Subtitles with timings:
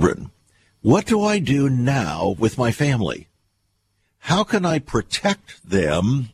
[0.00, 0.30] children.
[0.82, 3.28] What do I do now with my family?
[4.20, 6.30] How can I protect them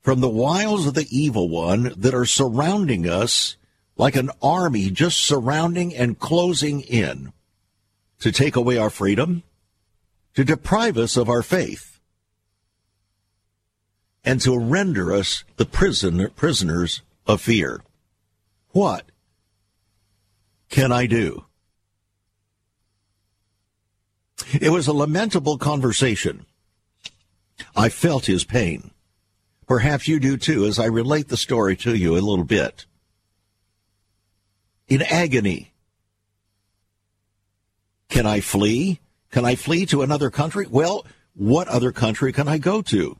[0.00, 3.56] from the wiles of the evil one that are surrounding us
[3.96, 7.32] like an army just surrounding and closing in
[8.20, 9.42] to take away our freedom,
[10.34, 11.98] to deprive us of our faith,
[14.24, 17.82] and to render us the prison, prisoners of fear.
[18.70, 19.04] What
[20.70, 21.44] can I do?
[24.60, 26.46] It was a lamentable conversation.
[27.76, 28.90] I felt his pain.
[29.66, 32.86] Perhaps you do too as I relate the story to you a little bit.
[34.88, 35.72] In agony.
[38.08, 39.00] Can I flee?
[39.30, 40.66] Can I flee to another country?
[40.68, 43.16] Well, what other country can I go to?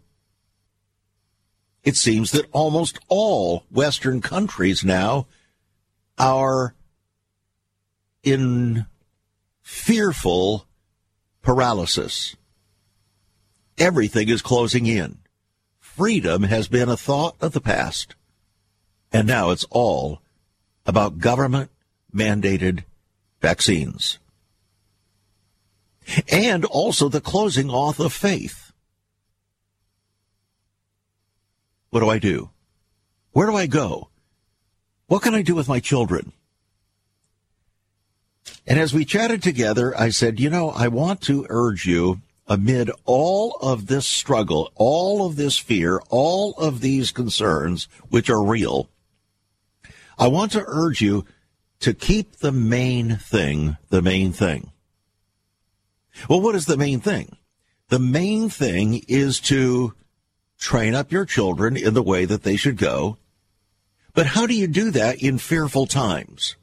[1.83, 5.27] It seems that almost all Western countries now
[6.19, 6.75] are
[8.23, 8.87] in
[9.63, 10.67] fearful
[11.43, 12.37] paralysis.
[13.79, 15.19] Everything is closing in.
[15.81, 18.15] Freedom has been a thought of the past.
[19.13, 20.23] And now it's all
[20.87, 21.71] about government
[22.15, 22.85] mandated
[23.41, 24.19] vaccines.
[26.31, 28.73] And also the closing off of faith.
[31.91, 32.51] What do I do?
[33.33, 34.09] Where do I go?
[35.07, 36.33] What can I do with my children?
[38.67, 42.91] And as we chatted together, I said, you know, I want to urge you amid
[43.05, 48.89] all of this struggle, all of this fear, all of these concerns, which are real,
[50.19, 51.25] I want to urge you
[51.81, 54.71] to keep the main thing the main thing.
[56.29, 57.37] Well, what is the main thing?
[57.89, 59.95] The main thing is to
[60.59, 63.17] train up your children in the way that they should go.
[64.15, 66.57] But how do you do that in fearful times?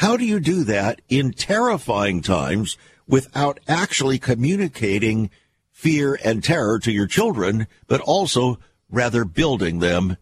[0.00, 5.28] How do you do that in terrifying times without actually communicating
[5.72, 10.16] fear and terror to your children, but also rather building them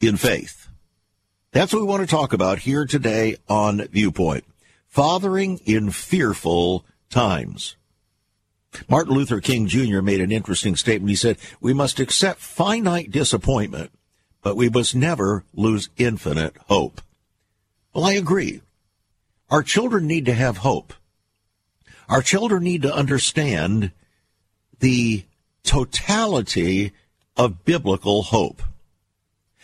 [0.00, 0.68] in faith?
[1.52, 4.44] That's what we want to talk about here today on Viewpoint.
[4.88, 7.76] Fathering in fearful times.
[8.88, 10.00] Martin Luther King Jr.
[10.00, 11.10] made an interesting statement.
[11.10, 13.90] He said, We must accept finite disappointment,
[14.40, 17.02] but we must never lose infinite hope.
[17.92, 18.62] Well, I agree.
[19.50, 20.94] Our children need to have hope.
[22.08, 23.90] Our children need to understand
[24.78, 25.24] the
[25.64, 26.92] totality
[27.36, 28.62] of biblical hope.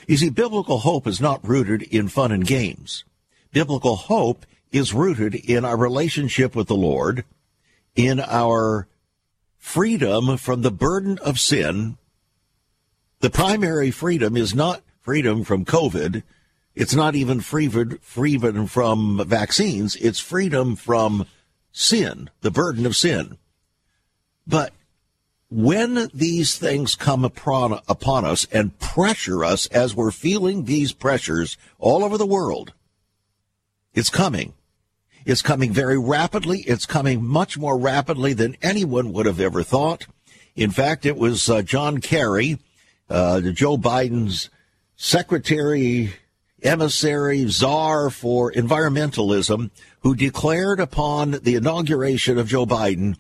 [0.07, 3.05] You see, biblical hope is not rooted in fun and games.
[3.53, 7.25] Biblical hope is rooted in our relationship with the Lord,
[7.95, 8.87] in our
[9.57, 11.97] freedom from the burden of sin.
[13.21, 16.23] The primary freedom is not freedom from COVID.
[16.77, 19.97] It's not even freedom from vaccines.
[19.97, 21.27] It's freedom from
[21.73, 23.39] sin, the burden of sin.
[24.47, 24.75] But
[25.51, 31.57] when these things come upon, upon us and pressure us as we're feeling these pressures
[31.79, 32.75] all over the world,
[33.95, 34.53] it's coming.
[35.25, 36.61] It's coming very rapidly.
[36.61, 40.07] It's coming much more rapidly than anyone would have ever thought.
[40.55, 42.59] In fact, it was uh, John Kerry,
[43.09, 44.51] uh, Joe Biden's
[44.95, 46.13] secretary
[46.63, 49.71] emissary czar for environmentalism
[50.01, 53.17] who declared upon the inauguration of Joe Biden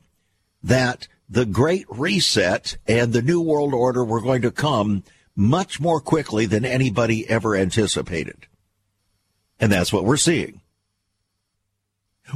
[0.62, 5.02] that the Great Reset and the New World Order were going to come
[5.34, 8.46] much more quickly than anybody ever anticipated.
[9.60, 10.60] And that's what we're seeing.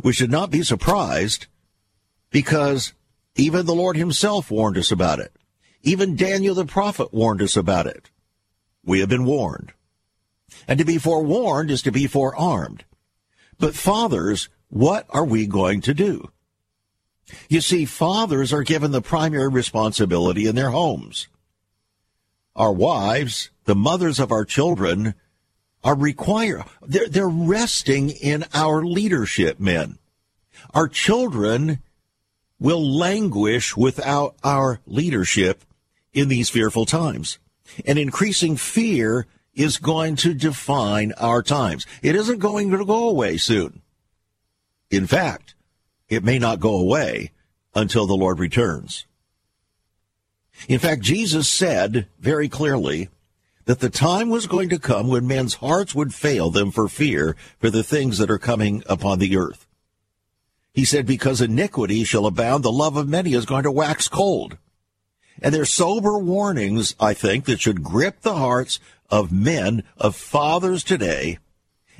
[0.02, 1.46] We should not be surprised
[2.30, 2.92] because
[3.34, 5.32] even the Lord himself warned us about it.
[5.82, 8.10] Even Daniel the prophet warned us about it.
[8.84, 9.72] We have been warned.
[10.66, 12.84] And to be forewarned is to be forearmed.
[13.58, 16.30] But fathers, what are we going to do?
[17.48, 21.28] You see, fathers are given the primary responsibility in their homes.
[22.56, 25.14] Our wives, the mothers of our children,
[25.82, 29.98] are required, they're, they're resting in our leadership, men.
[30.74, 31.78] Our children
[32.58, 35.64] will languish without our leadership
[36.12, 37.38] in these fearful times.
[37.86, 41.86] And increasing fear is going to define our times.
[42.02, 43.82] It isn't going to go away soon.
[44.90, 45.54] In fact,
[46.08, 47.32] it may not go away
[47.74, 49.06] until the Lord returns.
[50.68, 53.08] In fact, Jesus said very clearly
[53.64, 57.36] that the time was going to come when men's hearts would fail them for fear
[57.58, 59.66] for the things that are coming upon the earth.
[60.72, 64.56] He said, because iniquity shall abound, the love of many is going to wax cold.
[65.42, 68.78] And they're sober warnings, I think, that should grip the hearts
[69.10, 71.38] of men, of fathers today,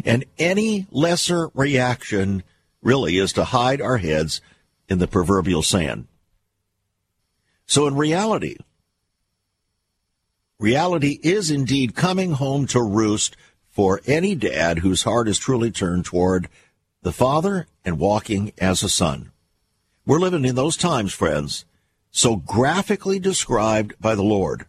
[0.05, 2.43] and any lesser reaction
[2.83, 4.41] really is to hide our heads
[4.89, 6.07] in the proverbial sand.
[7.67, 8.57] So in reality,
[10.59, 13.37] reality is indeed coming home to roost
[13.69, 16.49] for any dad whose heart is truly turned toward
[17.03, 19.31] the Father and walking as a son.
[20.05, 21.65] We're living in those times, friends,
[22.11, 24.67] so graphically described by the Lord.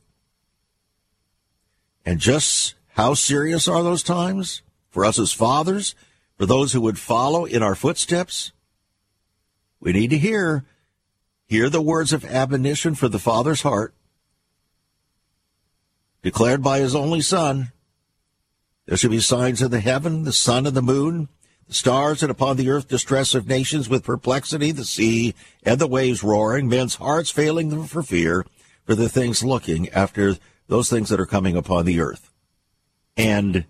[2.06, 5.96] And just how serious are those times for us as fathers,
[6.38, 8.52] for those who would follow in our footsteps?
[9.80, 10.66] We need to hear,
[11.46, 13.94] hear the words of admonition for the Father's heart,
[16.22, 17.72] declared by his only Son.
[18.86, 21.30] There shall be signs in the heaven, the sun and the moon,
[21.68, 25.34] the stars, and upon the earth distress of nations with perplexity, the sea
[25.64, 28.46] and the waves roaring, men's hearts failing them for fear,
[28.84, 30.36] for the things looking after
[30.72, 32.32] those things that are coming upon the earth.
[33.18, 33.66] And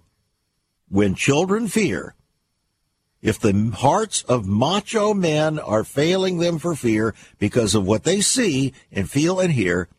[0.88, 2.14] when children fear,
[3.24, 8.22] if the hearts of macho men are failing them for fear because of what they
[8.22, 9.90] see and feel and hear,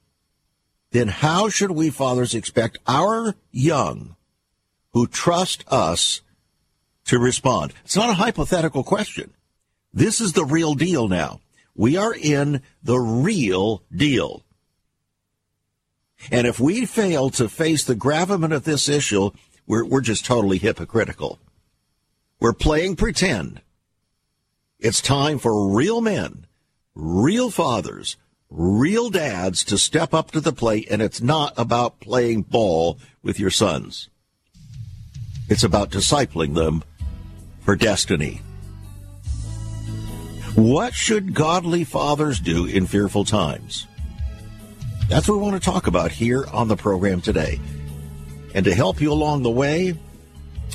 [0.92, 4.14] then how should we fathers expect our young
[4.92, 6.20] who trust us
[7.06, 7.72] to respond?
[7.84, 9.34] It's not a hypothetical question.
[9.92, 11.40] This is the real deal now.
[11.74, 14.44] We are in the real deal.
[16.30, 19.30] And if we fail to face the gravamen of this issue,
[19.66, 21.38] we're, we're just totally hypocritical.
[22.40, 23.60] We're playing pretend.
[24.78, 26.46] It's time for real men,
[26.94, 28.16] real fathers,
[28.50, 33.38] real dads to step up to the plate, and it's not about playing ball with
[33.38, 34.08] your sons.
[35.48, 36.82] It's about discipling them
[37.60, 38.42] for destiny.
[40.54, 43.86] What should godly fathers do in fearful times?
[45.12, 47.60] That's what we want to talk about here on the program today.
[48.54, 49.94] And to help you along the way,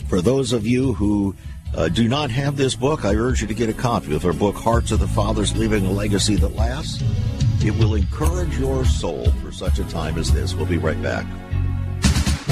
[0.09, 1.35] for those of you who
[1.75, 4.33] uh, do not have this book, I urge you to get a copy of our
[4.33, 7.03] book, Hearts of the Fathers Leaving a Legacy That Lasts.
[7.65, 10.53] It will encourage your soul for such a time as this.
[10.53, 11.25] We'll be right back.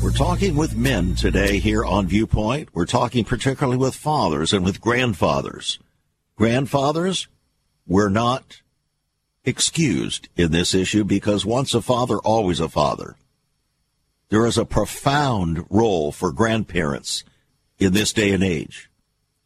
[0.00, 2.68] We're talking with men today here on Viewpoint.
[2.72, 5.80] We're talking particularly with fathers and with grandfathers.
[6.36, 7.26] Grandfathers,
[7.84, 8.62] we're not
[9.44, 13.16] excused in this issue because once a father, always a father.
[14.28, 17.24] There is a profound role for grandparents
[17.80, 18.88] in this day and age.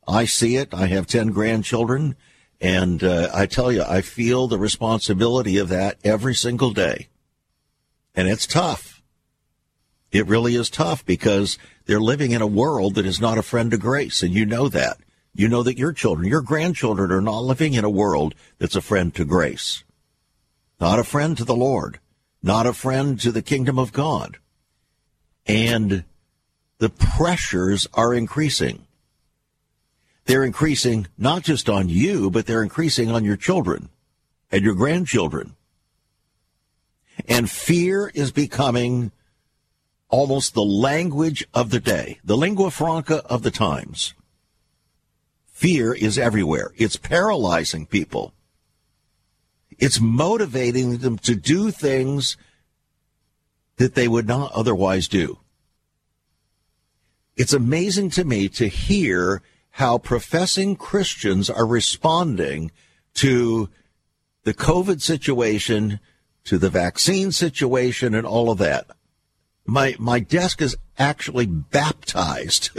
[0.07, 0.75] I see it.
[0.75, 2.15] I have 10 grandchildren,
[2.61, 7.09] and uh, I tell you, I feel the responsibility of that every single day.
[8.15, 8.92] And it's tough.
[10.13, 13.71] It really is tough because they're living in a world that is not a friend
[13.71, 14.99] to grace, and you know that.
[15.35, 18.83] You know that your children, your grandchildren are not living in a world that's a
[18.83, 19.83] friend to grace.
[20.79, 21.99] Not a friend to the Lord.
[22.43, 24.37] Not a friend to the kingdom of God.
[25.47, 26.05] And
[26.79, 28.87] the pressures are increasing.
[30.27, 33.89] They're increasing not just on you, but they're increasing on your children
[34.51, 35.57] and your grandchildren.
[37.27, 39.13] And fear is becoming
[40.13, 44.15] almost the language of the day, the lingua franca of the times.
[45.47, 46.73] Fear is everywhere.
[46.77, 48.35] It's paralyzing people.
[49.79, 52.37] It's motivating them to do things
[53.77, 55.39] that they would not otherwise do.
[57.35, 59.41] It's amazing to me to hear
[59.71, 62.71] how professing Christians are responding
[63.15, 63.71] to
[64.45, 66.01] the COVID situation,
[66.45, 68.91] to the vaccine situation, and all of that
[69.67, 72.71] my my desk is actually baptized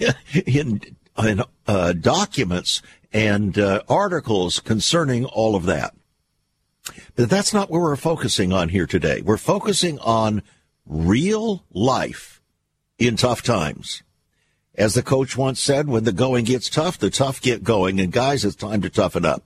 [0.46, 0.80] in
[1.18, 5.94] in uh, documents and uh, articles concerning all of that.
[7.14, 9.20] But that's not what we're focusing on here today.
[9.22, 10.42] We're focusing on
[10.86, 12.40] real life
[12.98, 14.02] in tough times.
[14.74, 18.00] As the coach once said, when the going gets tough, the tough get going.
[18.00, 19.44] And guys, it's time to toughen up.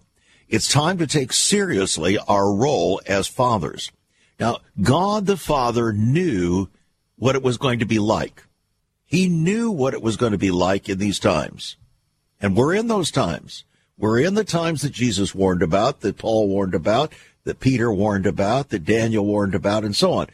[0.48, 3.90] It's time to take seriously our role as fathers.
[4.38, 6.68] Now, God the Father knew
[7.16, 8.44] what it was going to be like.
[9.06, 11.76] He knew what it was going to be like in these times.
[12.40, 13.64] And we're in those times.
[13.96, 17.12] We're in the times that Jesus warned about, that Paul warned about,
[17.44, 20.26] that Peter warned about, that Daniel warned about, and so on.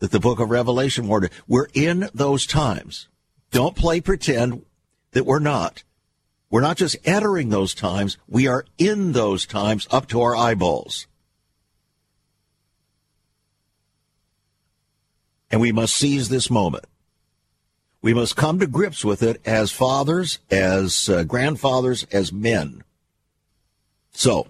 [0.00, 1.30] that the book of Revelation warned.
[1.46, 3.08] We're in those times.
[3.50, 4.64] Don't play pretend
[5.12, 5.82] that we're not.
[6.50, 11.06] We're not just entering those times, we are in those times up to our eyeballs.
[15.50, 16.84] And we must seize this moment.
[18.02, 22.82] We must come to grips with it as fathers, as uh, grandfathers, as men.
[24.12, 24.46] So,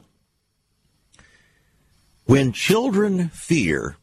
[2.27, 3.97] when children fear,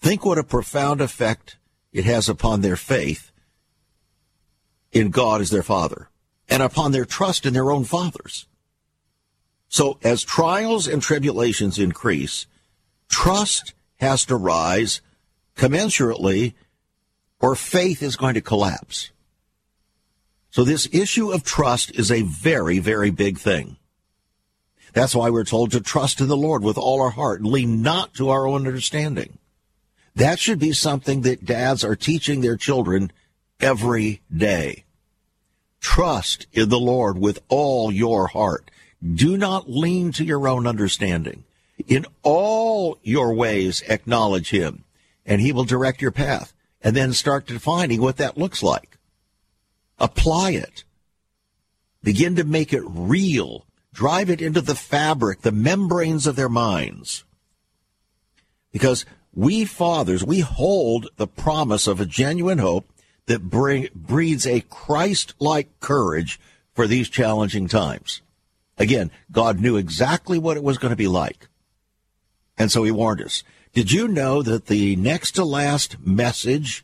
[0.00, 1.56] think what a profound effect
[1.92, 3.30] it has upon their faith
[4.92, 6.08] in God as their father
[6.48, 8.46] and upon their trust in their own fathers.
[9.68, 12.46] So as trials and tribulations increase,
[13.08, 15.00] trust has to rise
[15.56, 16.54] commensurately
[17.40, 19.10] or faith is going to collapse.
[20.50, 23.76] So this issue of trust is a very, very big thing.
[24.92, 27.82] That's why we're told to trust in the Lord with all our heart and lean
[27.82, 29.38] not to our own understanding.
[30.14, 33.12] That should be something that dads are teaching their children
[33.60, 34.84] every day.
[35.80, 38.70] Trust in the Lord with all your heart.
[39.04, 41.44] Do not lean to your own understanding.
[41.86, 44.84] In all your ways, acknowledge him,
[45.26, 46.54] and he will direct your path.
[46.82, 48.96] And then start defining what that looks like.
[49.98, 50.84] Apply it.
[52.02, 53.66] Begin to make it real.
[53.92, 57.24] Drive it into the fabric, the membranes of their minds.
[58.70, 59.04] Because
[59.34, 62.92] we fathers, we hold the promise of a genuine hope
[63.24, 66.38] that bring, breeds a Christ-like courage
[66.74, 68.20] for these challenging times.
[68.78, 71.48] Again, God knew exactly what it was going to be like.
[72.58, 73.42] And so he warned us.
[73.76, 76.82] Did you know that the next to last message,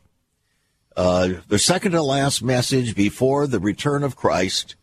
[0.95, 4.75] uh, the second to last message before the return of Christ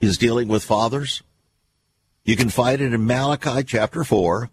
[0.00, 1.22] is dealing with fathers?
[2.24, 4.50] You can find it in Malachi chapter 4.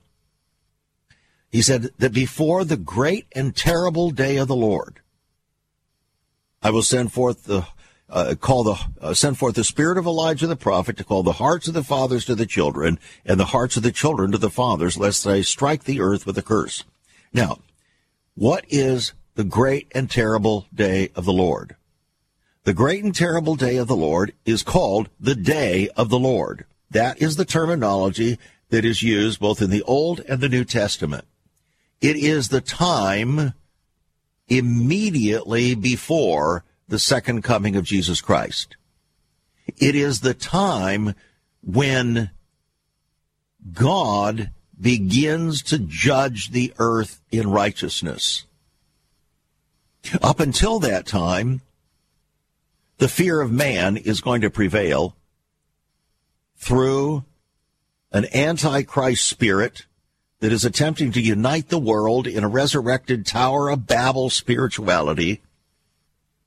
[1.50, 5.00] He said that before the great and terrible day of the Lord,
[6.62, 7.66] I will send forth the
[8.14, 11.34] uh, call the uh, send forth the spirit of Elijah the prophet to call the
[11.34, 14.52] hearts of the fathers to the children and the hearts of the children to the
[14.52, 16.84] fathers, lest they strike the earth with a curse.
[17.34, 17.58] Now,
[18.36, 21.76] what is the great and terrible day of the Lord?
[22.66, 26.66] The great and terrible day of the Lord is called the day of the Lord.
[26.92, 28.38] That is the terminology
[28.70, 31.26] that is used both in the Old and the New Testament.
[32.00, 33.54] It is the time
[34.48, 36.64] immediately before
[36.94, 38.78] the second coming of Jesus Christ.
[39.80, 41.16] It is the time
[41.64, 42.30] when
[43.72, 48.46] God begins to judge the earth in righteousness.
[50.22, 51.62] Up until that time,
[53.00, 55.16] the fear of man is going to prevail
[56.58, 57.26] through
[58.12, 59.88] an antichrist spirit
[60.42, 65.42] that is attempting to unite the world in a resurrected Tower of Babel spirituality,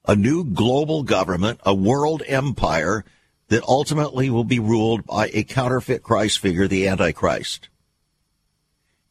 [0.07, 3.05] a new global government, a world empire
[3.49, 7.69] that ultimately will be ruled by a counterfeit Christ figure, the Antichrist.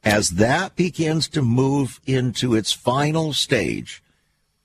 [0.03, 4.03] As that begins to move into its final stage,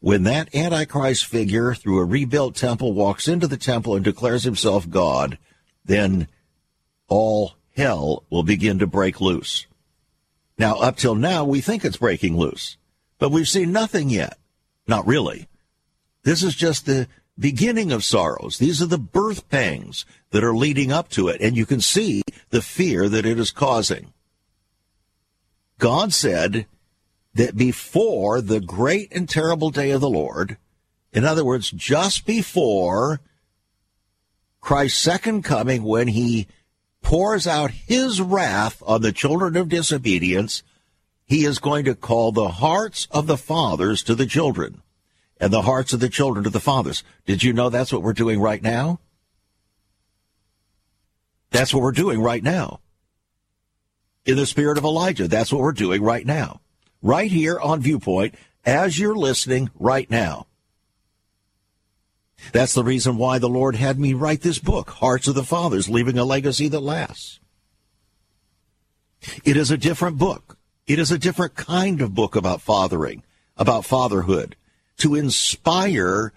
[0.00, 4.88] when that Antichrist figure through a rebuilt temple walks into the temple and declares himself
[4.88, 5.38] God,
[5.84, 6.28] then
[7.08, 9.66] all hell will begin to break loose.
[10.58, 12.76] Now, up till now, we think it's breaking loose,
[13.18, 14.38] but we've seen nothing yet.
[14.86, 15.48] Not really.
[16.22, 17.08] This is just the
[17.38, 18.58] beginning of sorrows.
[18.58, 22.22] These are the birth pangs that are leading up to it, and you can see
[22.50, 24.12] the fear that it is causing.
[25.78, 26.66] God said
[27.34, 30.58] that before the great and terrible day of the Lord,
[31.12, 33.20] in other words, just before
[34.60, 36.46] Christ's second coming, when he
[37.02, 40.62] pours out his wrath on the children of disobedience,
[41.24, 44.82] he is going to call the hearts of the fathers to the children
[45.40, 47.02] and the hearts of the children to the fathers.
[47.26, 49.00] Did you know that's what we're doing right now?
[51.50, 52.80] That's what we're doing right now.
[54.26, 56.60] In the spirit of Elijah, that's what we're doing right now.
[57.02, 60.46] Right here on Viewpoint, as you're listening right now.
[62.52, 65.88] That's the reason why the Lord had me write this book, Hearts of the Fathers,
[65.88, 67.40] Leaving a Legacy That Lasts.
[69.44, 70.58] It is a different book.
[70.86, 73.22] It is a different kind of book about fathering,
[73.56, 74.56] about fatherhood,
[75.00, 76.32] to inspire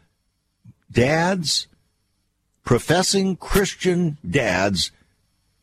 [0.92, 1.68] dads,
[2.64, 4.92] professing Christian dads,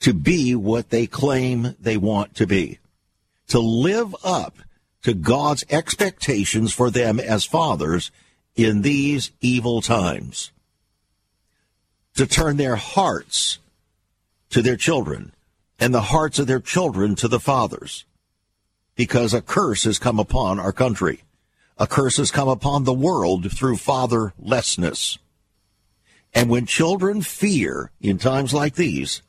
[0.01, 2.79] to be what they claim they want to be,
[3.49, 4.57] to live up
[5.03, 8.11] to God's expectations for them as fathers
[8.57, 10.51] in these evil times,
[12.15, 13.59] to turn their hearts
[14.51, 15.33] to their children
[15.79, 18.05] and the hearts of their children to the fathers.
[18.97, 21.23] because a curse has come upon our country.
[21.81, 25.17] A curse has come upon the world through fatherlessness.
[26.35, 29.23] And when children fear in times like these,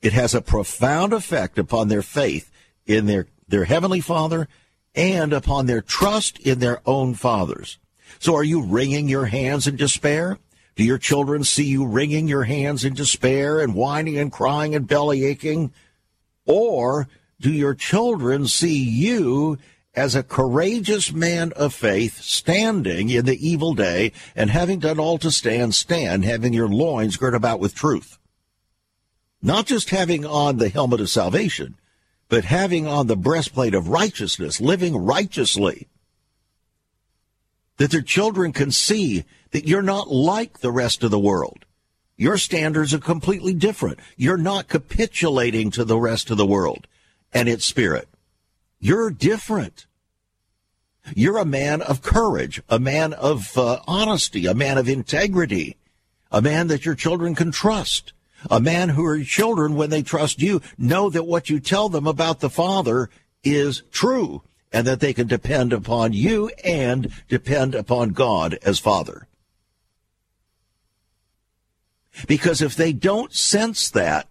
[0.00, 2.50] it has a profound effect upon their faith
[2.86, 4.48] in their, their heavenly father
[4.94, 7.76] and upon their trust in their own fathers.
[8.18, 10.38] So are you wringing your hands in despair?
[10.74, 14.88] Do your children see you wringing your hands in despair and whining and crying and
[14.88, 15.70] belly aching?
[16.46, 17.08] Or
[17.40, 19.58] do your children see you
[19.96, 25.16] as a courageous man of faith standing in the evil day and having done all
[25.16, 28.18] to stand, stand, having your loins girt about with truth?
[29.40, 31.76] Not just having on the helmet of salvation,
[32.28, 35.88] but having on the breastplate of righteousness, living righteously.
[37.78, 41.64] That their children can see that you're not like the rest of the world.
[42.16, 43.98] Your standards are completely different.
[44.16, 46.86] You're not capitulating to the rest of the world
[47.32, 48.08] and its spirit.
[48.78, 49.86] You're different.
[51.14, 55.76] You're a man of courage, a man of uh, honesty, a man of integrity,
[56.32, 58.12] a man that your children can trust,
[58.50, 62.06] a man who your children, when they trust you, know that what you tell them
[62.06, 63.08] about the Father
[63.44, 69.28] is true and that they can depend upon you and depend upon God as Father.
[72.26, 74.28] Because if they don't sense that,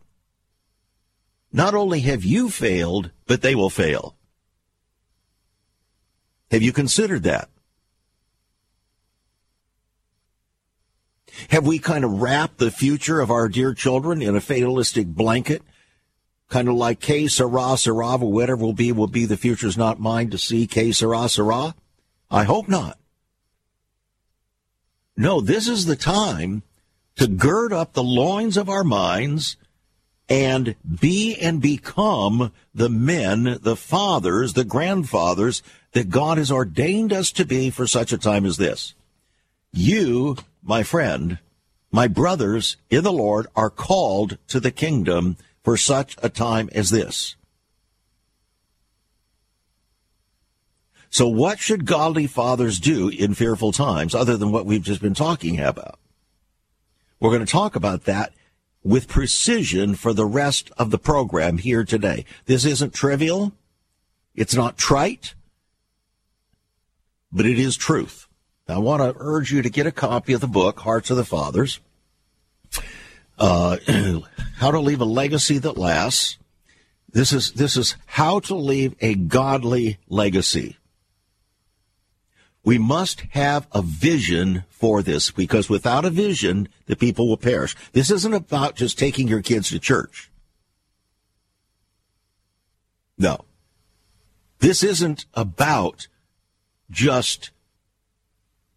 [1.53, 4.15] not only have you failed, but they will fail.
[6.51, 7.49] Have you considered that?
[11.49, 15.62] Have we kind of wrapped the future of our dear children in a fatalistic blanket?
[16.49, 20.29] Kind of like Que Sera Sera, whatever will be, will be, the future's not mine
[20.29, 21.75] to see, Que Sera Sera?
[22.29, 22.97] I hope not.
[25.17, 26.63] No, this is the time
[27.15, 29.58] to gird up the loins of our minds
[30.27, 35.62] and be and become the men, the fathers, the grandfathers
[35.95, 38.93] that God has ordained us to be for such a time as this.
[39.71, 41.39] You, my friend,
[41.89, 46.89] my brothers in the Lord are called to the kingdom for such a time as
[46.89, 47.38] this.
[51.10, 55.13] So what should godly fathers do in fearful times other than what we've just been
[55.13, 55.97] talking about?
[57.21, 58.34] We're going to talk about that
[58.84, 62.25] with precision for the rest of the program here today.
[62.47, 63.53] This isn't trivial.
[64.36, 65.36] It's not trite,
[67.35, 68.27] but it is truth.
[68.67, 71.25] I want to urge you to get a copy of the book, Hearts of the
[71.25, 71.79] Fathers.
[73.37, 73.77] Uh,
[74.55, 76.37] how to leave a legacy that lasts.
[77.11, 80.77] This is, this is how to leave a godly legacy.
[82.63, 87.75] We must have a vision for this because without a vision, the people will perish.
[87.91, 90.31] This isn't about just taking your kids to church.
[93.17, 93.45] No.
[94.59, 96.07] This isn't about
[96.89, 97.51] just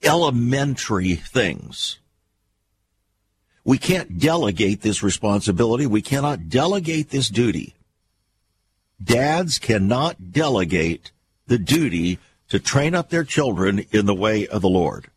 [0.02, 1.98] elementary things.
[3.64, 5.86] We can't delegate this responsibility.
[5.86, 7.74] We cannot delegate this duty.
[9.02, 11.12] Dads cannot delegate
[11.46, 12.18] the duty
[12.48, 15.10] to train up their children in the way of the Lord.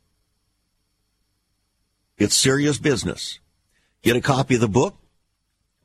[2.17, 3.39] It's serious business.
[4.03, 4.95] Get a copy of the book,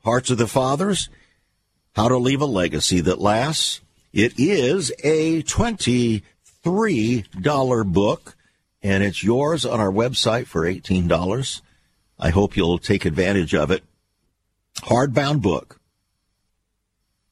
[0.03, 1.09] Hearts of the Fathers,
[1.95, 3.81] How to Leave a Legacy That Lasts.
[4.13, 5.41] It is a
[6.67, 8.35] $23 book,
[8.81, 11.61] and it's yours on our website for $18.
[12.19, 13.83] I hope you'll take advantage of it.
[14.77, 15.79] Hardbound book.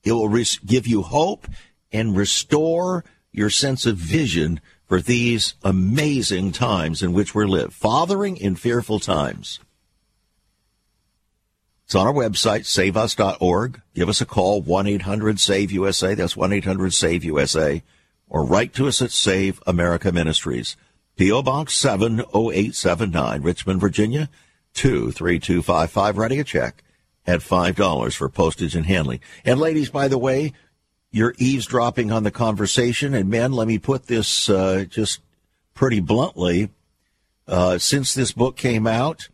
[0.04, 0.30] It will
[0.66, 1.48] give you hope
[1.92, 7.74] and restore your sense of vision for these amazing times in which we live.
[7.74, 9.60] Fathering in fearful times.
[11.86, 13.82] It's on our website, saveus.org.
[13.94, 16.16] Give us a call, 1-800-SAVE-USA.
[16.16, 17.84] That's 1-800-SAVE-USA.
[18.30, 20.76] Or write to us at Save America Ministries.
[21.16, 21.44] P.O.
[21.44, 24.30] Box 70879, Richmond, Virginia,
[24.74, 26.18] 23255.
[26.18, 26.84] Writing a check
[27.26, 29.20] at $5 for postage and handling.
[29.44, 30.54] And ladies, by the way,
[31.12, 33.14] you're eavesdropping on the conversation.
[33.14, 35.22] And men, let me put this uh, just
[35.74, 36.70] pretty bluntly.
[37.48, 39.30] Uh, since this book came out,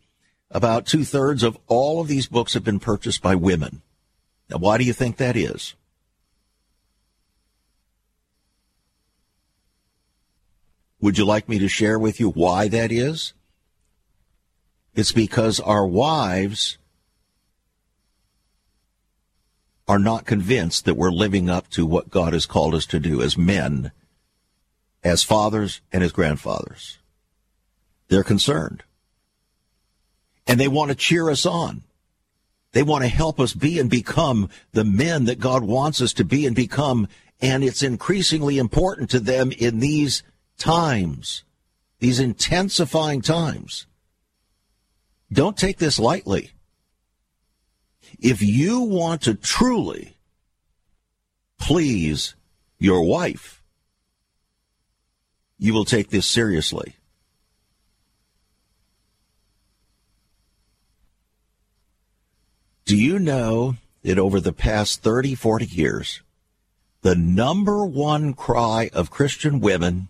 [0.50, 3.82] about two thirds of all of these books have been purchased by women.
[4.50, 5.74] Now, why do you think that is?
[11.02, 13.34] Would you like me to share with you why that is?
[14.94, 16.78] It's because our wives
[19.88, 23.20] are not convinced that we're living up to what God has called us to do
[23.20, 23.90] as men,
[25.02, 26.98] as fathers, and as grandfathers.
[28.06, 28.84] They're concerned.
[30.46, 31.82] And they want to cheer us on.
[32.72, 36.24] They want to help us be and become the men that God wants us to
[36.24, 37.08] be and become
[37.40, 40.22] And it's increasingly important to them in these
[40.62, 41.42] times,
[41.98, 43.86] these intensifying times.
[45.32, 46.52] Don't take this lightly.
[48.20, 50.16] If you want to truly
[51.58, 52.36] please
[52.78, 53.60] your wife,
[55.58, 56.94] you will take this seriously.
[62.84, 66.22] Do you know that over the past 30, 40 years,
[67.00, 70.06] the number one cry of Christian women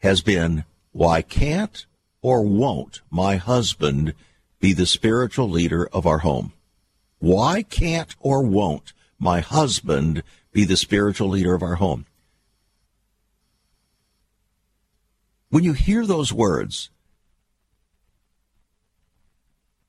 [0.00, 1.86] has been, why can't
[2.22, 4.14] or won't my husband
[4.58, 6.52] be the spiritual leader of our home?
[7.18, 12.06] Why can't or won't my husband be the spiritual leader of our home?
[15.50, 16.90] When you hear those words,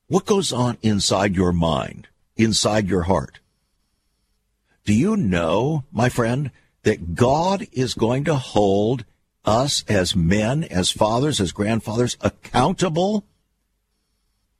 [0.08, 3.38] what goes on inside your mind, inside your heart?
[4.84, 6.50] Do you know, my friend,
[6.82, 9.04] that God is going to hold
[9.44, 13.24] us as men, as fathers, as grandfathers accountable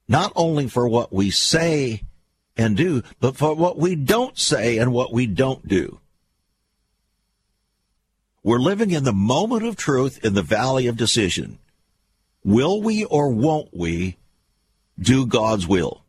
[0.09, 2.03] not only for what we say
[2.57, 6.01] and do, but for what we don't say and what we don't do.
[8.43, 11.59] We're living in the moment of truth in the valley of decision.
[12.45, 14.17] Will we or won't we
[14.99, 16.03] do God's will?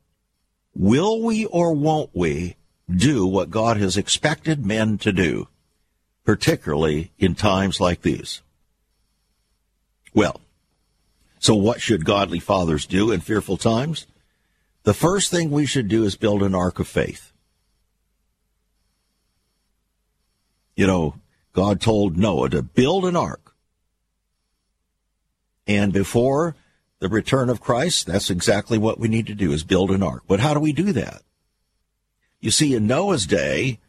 [0.75, 2.55] Will we or won't we
[2.93, 5.47] do what God has expected men to do,
[6.25, 8.41] particularly in times like these?
[10.13, 10.41] Well,
[11.39, 14.07] so what should godly fathers do in fearful times?
[14.83, 17.31] The first thing we should do is build an ark of faith.
[20.75, 21.15] You know,
[21.53, 23.55] God told Noah to build an ark.
[25.67, 26.55] And before
[26.99, 30.23] the return of Christ, that's exactly what we need to do is build an ark.
[30.27, 31.21] But how do we do that?
[32.39, 33.79] You see, in Noah's day,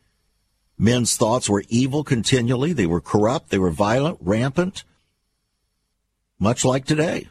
[0.79, 2.73] men's thoughts were evil continually.
[2.73, 3.51] They were corrupt.
[3.51, 4.85] They were violent, rampant,
[6.45, 7.27] much like today.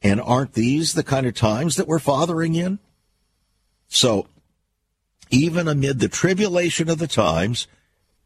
[0.00, 2.78] And aren't these the kind of times that we're fathering in?
[3.88, 4.28] So,
[5.30, 7.66] even amid the tribulation of the times,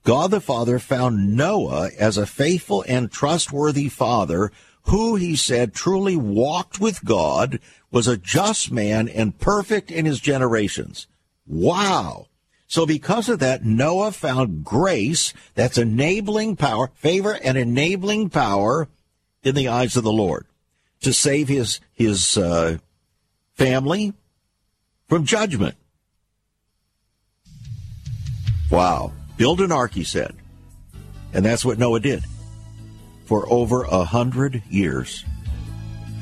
[0.05, 4.53] God the Father found Noah as a faithful and trustworthy father
[4.83, 10.21] who, he said, truly walked with God, was a just man and perfect in his
[10.21, 11.07] generations.
[11.47, 12.28] Wow.
[12.69, 18.89] So because of that, Noah found grace that's enabling power, favor and enabling power
[19.43, 20.47] in the eyes of the Lord
[21.01, 22.77] to save his his uh,
[23.55, 24.13] family
[25.09, 25.77] from judgment.
[28.71, 29.13] Wow.
[29.39, 30.35] Build an ark, he said.
[31.33, 32.23] And that's what Noah did.
[33.25, 35.25] For over a hundred years,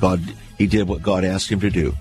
[0.00, 0.20] God,
[0.58, 1.94] he did what God asked him to do.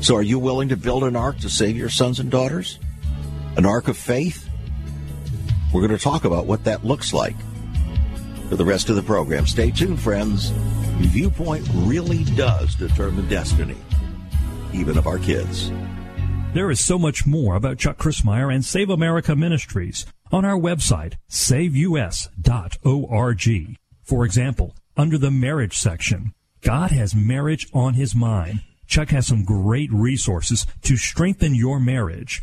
[0.00, 2.78] So are you willing to build an ark to save your sons and daughters?
[3.56, 4.48] An ark of faith?
[5.72, 7.36] We're going to talk about what that looks like
[8.48, 9.46] for the rest of the program.
[9.46, 10.50] Stay tuned, friends.
[10.98, 13.76] Viewpoint really does determine destiny,
[14.72, 15.70] even of our kids.
[16.54, 21.14] There is so much more about Chuck Crismier and Save America Ministries on our website,
[21.28, 22.28] saveus.org.
[24.02, 26.32] For example, under the marriage section,
[26.62, 28.60] God has marriage on his mind.
[28.86, 32.42] Chuck has some great resources to strengthen your marriage.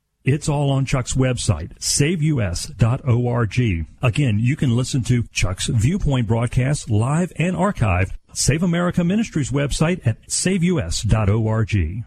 [0.23, 3.59] It's all on Chuck's website, saveus.org.
[4.03, 8.11] Again, you can listen to Chuck's Viewpoint broadcast live and archived.
[8.33, 12.05] Save America Ministries website at saveus.org.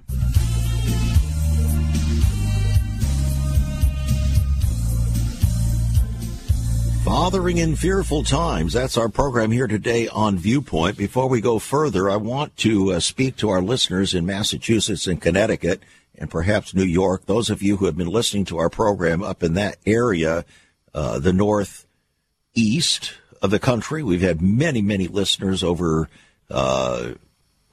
[7.05, 8.72] Fathering in Fearful Times.
[8.72, 10.96] That's our program here today on Viewpoint.
[10.96, 15.20] Before we go further, I want to uh, speak to our listeners in Massachusetts and
[15.20, 15.83] Connecticut
[16.16, 17.27] and perhaps New York.
[17.27, 20.44] Those of you who have been listening to our program up in that area,
[20.92, 26.09] uh, the northeast of the country, we've had many, many listeners over
[26.50, 27.12] uh,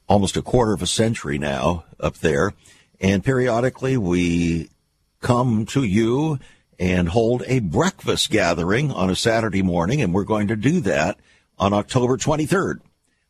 [0.08, 2.54] almost a quarter of a century now up there.
[3.00, 4.70] And periodically we
[5.22, 6.40] come to you
[6.78, 11.20] and hold a breakfast gathering on a Saturday morning, and we're going to do that
[11.58, 12.80] on October 23rd.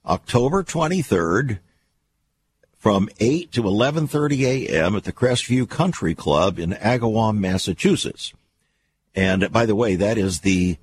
[0.05, 1.59] October 23rd,
[2.81, 4.95] from 8 to 11:30 a.m.
[4.95, 8.33] at the Crestview Country Club in Agawam, Massachusetts.
[9.13, 10.77] And by the way, that is the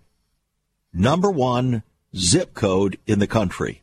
[0.93, 1.83] number one
[2.17, 3.83] zip code in the country.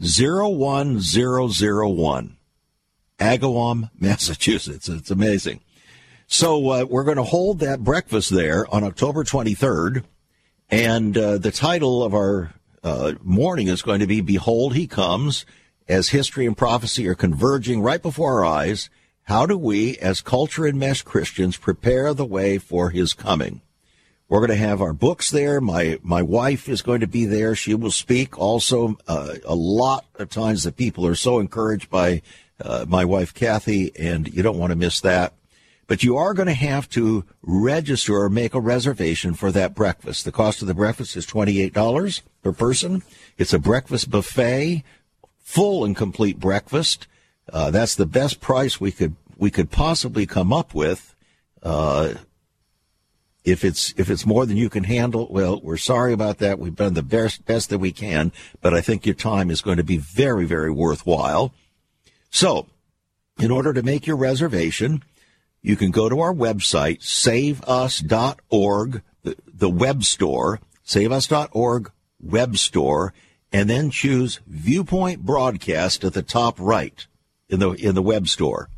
[0.00, 2.38] 01001.
[3.18, 4.88] Agawam, Massachusetts.
[4.88, 5.60] It's amazing.
[6.26, 10.02] So uh, we're going to hold that breakfast there on October 23rd.
[10.70, 15.44] And uh, the title of our uh, morning is going to be Behold, He Comes,
[15.88, 18.90] as history and prophecy are converging right before our eyes.
[19.24, 23.62] How do we, as culture and mesh Christians, prepare the way for His coming?
[24.28, 25.58] We're going to have our books there.
[25.60, 27.54] My my wife is going to be there.
[27.54, 28.38] She will speak.
[28.38, 32.20] Also, uh, a lot of times the people are so encouraged by
[32.60, 35.32] uh, my wife Kathy, and you don't want to miss that.
[35.86, 40.26] But you are going to have to register or make a reservation for that breakfast.
[40.26, 43.02] The cost of the breakfast is $28 per person.
[43.38, 44.84] It's a breakfast buffet,
[45.48, 47.08] full and complete breakfast.
[47.50, 51.14] Uh, that's the best price we could we could possibly come up with.
[51.62, 52.12] Uh,
[53.44, 56.58] if it's if it's more than you can handle, well, we're sorry about that.
[56.58, 58.30] We've done the best best that we can,
[58.60, 61.54] but I think your time is going to be very very worthwhile.
[62.28, 62.66] So,
[63.38, 65.02] in order to make your reservation,
[65.62, 73.14] you can go to our website, saveus.org, the, the web store, saveus.org web store,
[73.52, 77.06] and then choose Viewpoint Broadcast at the top right
[77.48, 78.68] in the in the web store,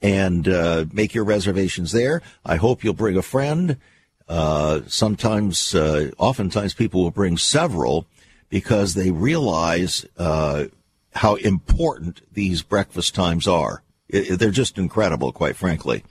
[0.00, 2.22] and uh, make your reservations there.
[2.44, 3.78] I hope you'll bring a friend.
[4.28, 8.06] Uh, sometimes, uh, oftentimes, people will bring several
[8.48, 10.64] because they realize uh,
[11.14, 13.82] how important these breakfast times are.
[14.08, 16.04] It, they're just incredible, quite frankly.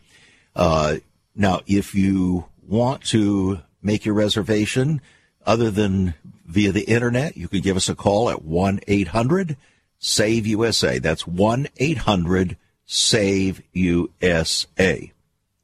[0.56, 0.98] Uh,
[1.36, 5.02] now, if you want to make your reservation
[5.46, 6.14] other than
[6.52, 9.58] via the internet, you can give us a call at 1 800
[10.00, 11.00] SAVE USA.
[11.00, 15.12] That's 1 800 SAVE USA.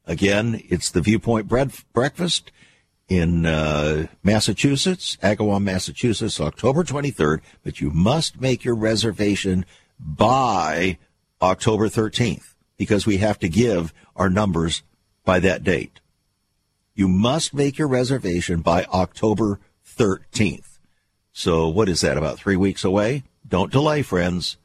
[0.06, 2.52] Again, it's the Viewpoint Breakfast
[3.10, 7.42] in uh, Massachusetts, Agawam, Massachusetts, October 23rd.
[7.64, 9.66] But you must make your reservation
[10.00, 10.98] by
[11.42, 14.84] October 13th because we have to give our numbers
[15.26, 16.00] by that date.
[16.96, 19.60] You must make your reservation by October
[19.98, 20.67] 13th.
[21.38, 23.22] So what is that, about three weeks away?
[23.48, 24.58] Don't delay, friends.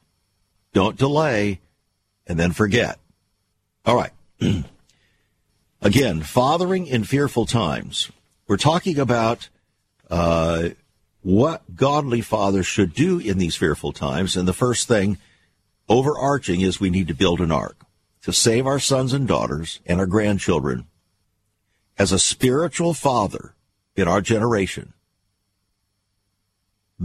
[0.73, 1.59] Don't delay
[2.25, 2.97] and then forget.
[3.85, 4.09] All right.
[5.83, 8.11] Again, fathering in fearful times.
[8.47, 9.49] We're talking about
[10.09, 10.69] uh,
[11.21, 14.35] what godly fathers should do in these fearful times.
[14.35, 15.19] And the first thing
[15.87, 17.85] overarching is we need to build an ark
[18.23, 20.87] to save our sons and daughters and our grandchildren.
[21.99, 23.53] As a spiritual father
[23.95, 24.92] in our generation,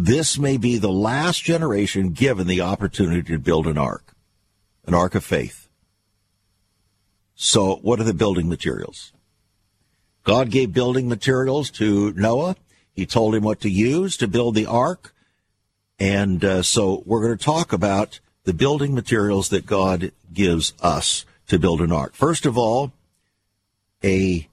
[0.04, 4.14] this may be the last generation given the opportunity to build an ark,
[4.87, 5.68] an ark of faith.
[7.34, 9.12] So, what are the building materials?
[10.22, 12.54] God gave building materials to Noah.
[12.92, 15.14] He told him what to use to build the ark.
[15.98, 21.24] And uh, so we're going to talk about the building materials that God gives us
[21.48, 22.14] to build an ark.
[22.14, 22.92] First of all,
[24.04, 24.48] a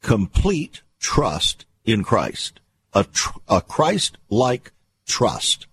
[0.00, 2.60] complete trust in Christ,
[2.94, 4.72] a, tr- a Christ like
[5.06, 5.66] trust.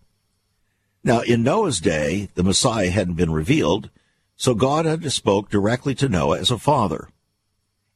[1.03, 3.89] Now, in Noah's day, the Messiah hadn't been revealed,
[4.35, 7.09] so God had to spoke directly to Noah as a father.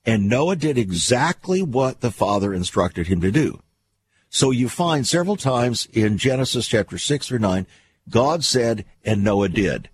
[0.05, 3.61] And Noah did exactly what the father instructed him to do.
[4.29, 7.65] So you find several times in Genesis chapter 6 through 9,
[8.09, 9.89] God said, and Noah did.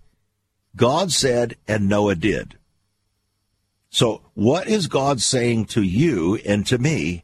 [0.75, 2.57] God said, and Noah did.
[3.89, 7.23] So, what is God saying to you and to me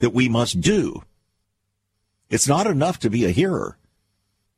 [0.00, 1.04] that we must do?
[2.32, 3.76] It's not enough to be a hearer.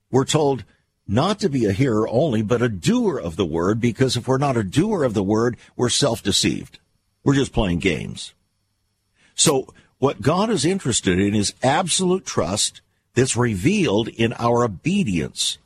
[0.08, 0.62] We're told
[1.08, 4.38] not to be a hearer only, but a doer of the word, because if we're
[4.38, 6.78] not a doer of the word, we're self deceived.
[7.24, 8.32] We're just playing games.
[9.34, 12.80] So, what God is interested in is absolute trust
[13.14, 15.58] that's revealed in our obedience.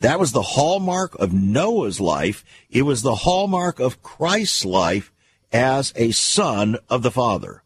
[0.00, 2.44] That was the hallmark of Noah's life.
[2.68, 5.10] It was the hallmark of Christ's life
[5.54, 7.62] as a son of the Father.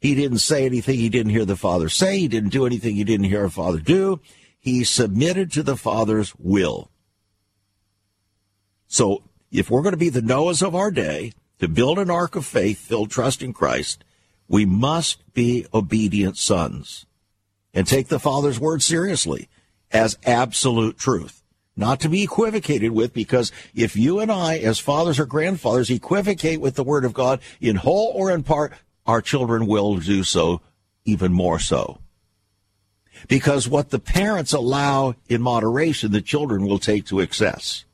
[0.00, 2.18] He didn't say anything he didn't hear the Father say.
[2.18, 4.20] He didn't do anything he didn't hear the Father do.
[4.58, 6.90] He submitted to the Father's will.
[8.86, 12.36] So if we're going to be the Noahs of our day, to build an ark
[12.36, 14.04] of faith filled trust in Christ,
[14.48, 17.06] we must be obedient sons
[17.74, 19.48] and take the Father's word seriously
[19.90, 21.42] as absolute truth.
[21.76, 26.60] Not to be equivocated with, because if you and I, as fathers or grandfathers, equivocate
[26.60, 28.72] with the word of God in whole or in part,
[29.08, 30.60] our children will do so
[31.04, 31.98] even more so.
[33.26, 37.84] Because what the parents allow in moderation, the children will take to excess.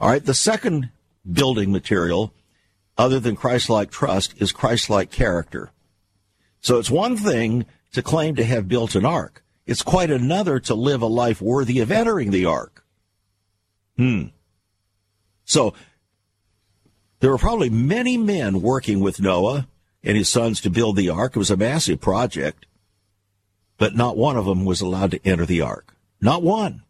[0.00, 0.90] All right, the second
[1.30, 2.34] building material,
[2.98, 5.70] other than Christ like trust, is Christ like character
[6.60, 9.44] So it's one thing to claim to have built an ark.
[9.66, 12.84] It's quite another to live a life worthy of entering the ark.
[13.96, 14.24] Hmm.
[15.44, 15.74] So
[17.24, 19.66] there were probably many men working with Noah
[20.02, 21.34] and his sons to build the ark.
[21.34, 22.66] It was a massive project,
[23.78, 25.96] but not one of them was allowed to enter the ark.
[26.20, 26.82] Not one.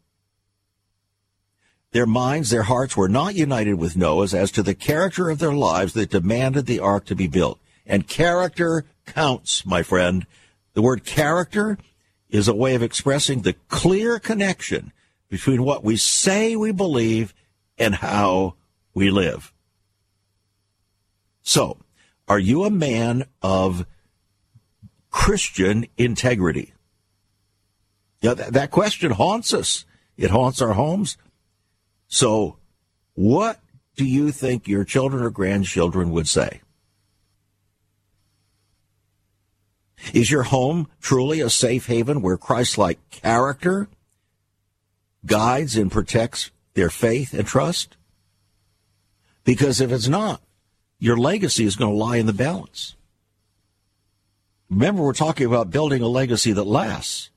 [1.91, 5.53] Their minds, their hearts were not united with Noah's as to the character of their
[5.53, 7.57] lives that demanded the ark to be built.
[7.85, 10.27] And character counts, my friend.
[10.73, 11.77] The word character
[12.29, 14.91] is a way of expressing the clear connection
[15.29, 17.33] between what we say we believe
[17.77, 18.55] and how
[18.93, 19.53] we live.
[21.45, 21.77] So,
[22.27, 23.85] are you a man of
[25.11, 26.73] Christian integrity?
[28.19, 29.85] Yeah, that, that question haunts us.
[30.17, 31.17] It haunts our homes.
[32.07, 32.57] So,
[33.13, 33.59] what
[33.95, 36.61] do you think your children or grandchildren would say?
[40.13, 43.87] Is your home truly a safe haven where Christ like character
[45.25, 47.97] guides and protects their faith and trust?
[49.43, 50.41] Because if it's not,
[50.99, 52.95] your legacy is going to lie in the balance.
[54.69, 57.29] Remember, we're talking about building a legacy that lasts.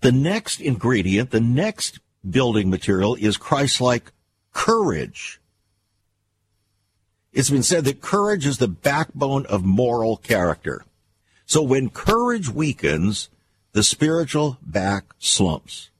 [0.00, 4.12] The next ingredient, the next building material is Christ like
[4.52, 5.40] courage.
[7.32, 10.84] It's been said that courage is the backbone of moral character.
[11.46, 13.28] So when courage weakens,
[13.72, 15.90] the spiritual back slumps.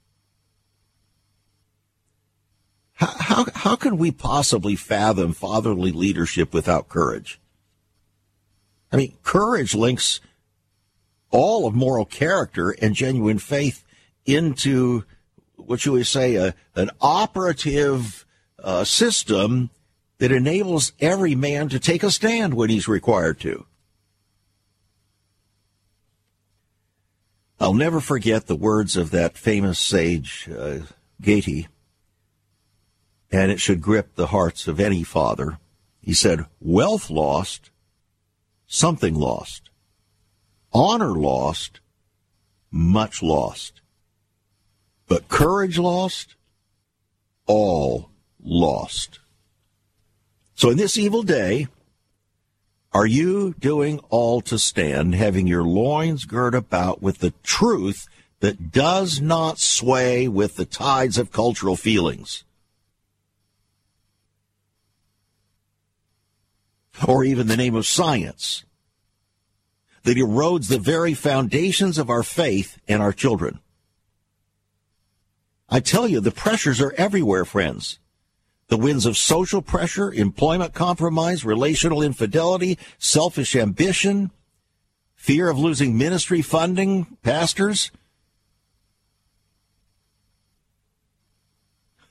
[2.99, 7.41] How, how, how can we possibly fathom fatherly leadership without courage?
[8.91, 10.21] I mean, courage links
[11.31, 13.85] all of moral character and genuine faith
[14.27, 15.05] into
[15.55, 18.27] what should we say, a, an operative
[18.59, 19.71] uh, system
[20.19, 23.65] that enables every man to take a stand when he's required to.
[27.61, 30.81] I'll never forget the words of that famous sage, uh,
[33.31, 35.59] and it should grip the hearts of any father.
[36.01, 37.71] He said, Wealth lost,
[38.67, 39.71] something lost.
[40.73, 41.81] Honor lost,
[42.71, 43.81] much lost.
[45.07, 46.35] But courage lost,
[47.47, 48.11] all
[48.43, 49.19] lost.
[50.55, 51.69] So in this evil day,
[52.93, 58.09] are you doing all to stand, having your loins girt about with the truth
[58.41, 62.45] that does not sway with the tides of cultural feelings?
[67.07, 68.65] Or even the name of science
[70.05, 73.61] that erodes the very foundations of our faith and our children.
[75.69, 77.99] I tell you, the pressures are everywhere, friends.
[78.69, 84.31] The winds of social pressure, employment compromise, relational infidelity, selfish ambition,
[85.15, 87.91] fear of losing ministry funding, pastors.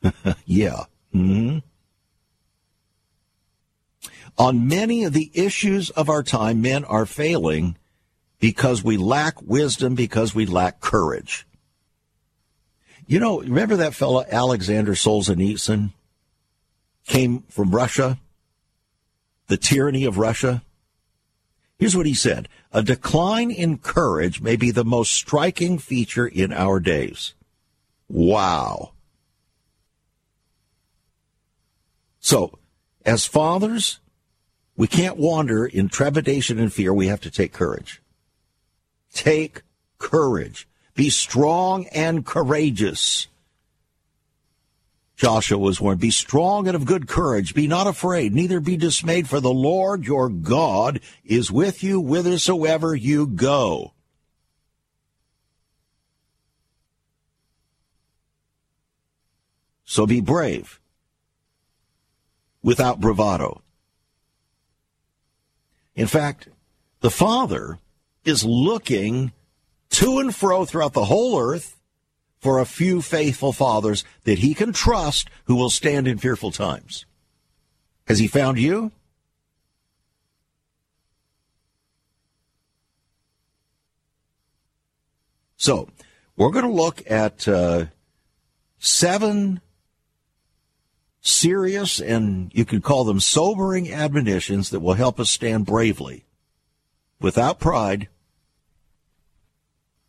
[0.46, 0.84] yeah.
[1.14, 1.60] Mm-hmm.
[4.38, 7.76] On many of the issues of our time, men are failing
[8.40, 11.48] because we lack wisdom, because we lack courage.
[13.08, 15.92] You know, remember that fellow Alexander Solzhenitsyn
[17.06, 18.20] came from Russia?
[19.48, 20.62] The tyranny of Russia?
[21.80, 22.50] Here's what he said.
[22.72, 27.34] A decline in courage may be the most striking feature in our days.
[28.10, 28.92] Wow.
[32.20, 32.60] So,
[33.06, 34.00] as fathers,
[34.78, 36.94] we can't wander in trepidation and fear.
[36.94, 38.02] We have to take courage.
[39.12, 39.64] Take
[39.98, 40.68] courage.
[40.94, 43.28] Be strong and courageous.
[45.16, 47.56] Joshua was warned, Be strong and of good courage.
[47.56, 52.96] Be not afraid, neither be dismayed, for the Lord your God is with you whithersoever
[52.96, 53.94] you go.
[59.86, 60.80] So be brave
[62.62, 63.64] without bravado.
[65.98, 66.48] In fact,
[67.02, 67.80] the Father
[68.24, 69.34] is looking
[69.89, 71.76] to and fro throughout the whole earth
[72.39, 77.06] for a few faithful fathers that he can trust who will stand in fearful times.
[78.06, 78.91] Has he found you?
[85.58, 85.89] So,
[86.36, 87.86] we're going to look at uh,
[88.78, 89.62] seven
[91.28, 96.26] serious and you could call them sobering admonitions that will help us stand bravely,
[97.20, 98.08] without pride,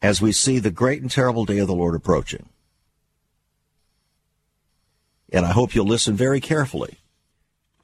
[0.01, 2.49] as we see the great and terrible day of the Lord approaching.
[5.33, 6.99] And I hope you'll listen very carefully.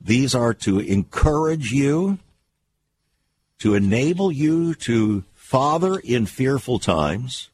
[0.01, 2.19] These are to encourage you
[3.59, 7.51] to enable you to father in fearful times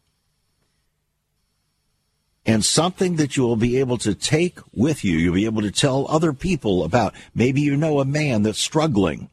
[2.47, 5.19] and something that you will be able to take with you.
[5.19, 7.15] You'll be able to tell other people about.
[7.35, 9.29] Maybe you know a man that's struggling.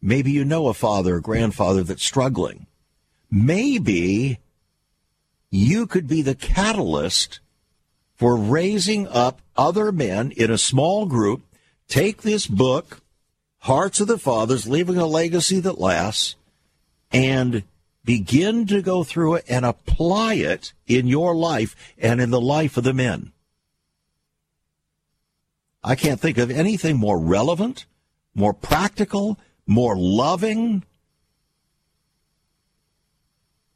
[0.00, 2.66] Maybe you know a father or grandfather that's struggling.
[3.30, 4.38] Maybe
[5.50, 7.40] you could be the catalyst
[8.14, 11.42] for raising up other men in a small group.
[11.88, 13.00] Take this book,
[13.60, 16.36] Hearts of the Fathers, leaving a legacy that lasts,
[17.12, 17.62] and
[18.06, 22.78] begin to go through it and apply it in your life and in the life
[22.78, 23.32] of the men.
[25.84, 27.84] I can't think of anything more relevant,
[28.34, 30.84] more practical, more loving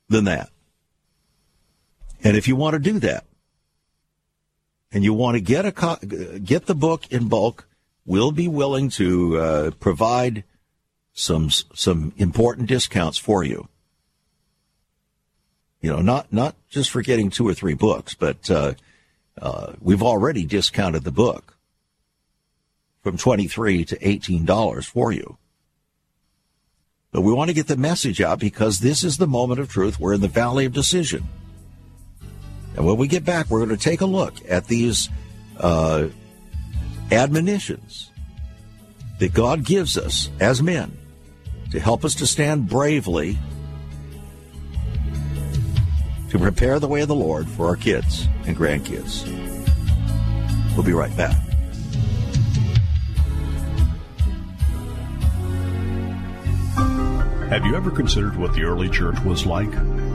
[0.09, 0.49] than that.
[2.25, 3.27] And if you want to do that,
[4.93, 7.69] and you want to get a get the book in bulk,
[8.05, 10.45] we'll be willing to uh, provide
[11.13, 13.69] some some important discounts for you.
[15.81, 18.75] You know, not not just for getting two or three books, but uh,
[19.41, 21.57] uh, we've already discounted the book
[23.03, 25.39] from twenty three to eighteen dollars for you.
[27.13, 29.99] But we want to get the message out because this is the moment of truth.
[29.99, 31.25] We're in the valley of decision.
[32.77, 35.09] And when we get back, we're going to take a look at these
[35.59, 36.09] uh,
[37.11, 38.11] admonitions
[39.19, 40.97] that God gives us as men
[41.73, 43.39] to help us to stand bravely
[46.31, 49.27] to prepare the way of the Lord for our kids and grandkids.
[50.75, 51.37] We'll be right back.
[57.51, 59.73] Have you ever considered what the early church was like?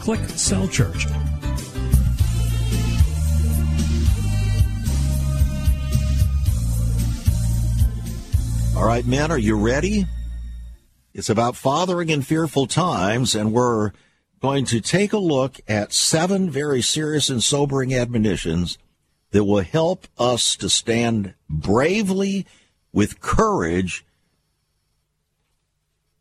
[0.00, 1.06] Click Cell Church.
[8.76, 10.06] All right, men, are you ready?
[11.14, 13.92] It's about fathering in fearful times, and we're
[14.40, 18.76] going to take a look at seven very serious and sobering admonitions
[19.30, 22.44] that will help us to stand bravely
[22.92, 24.04] with courage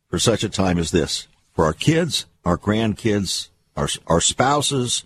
[0.10, 5.04] for such a time as this for our kids, our grandkids, our, our spouses,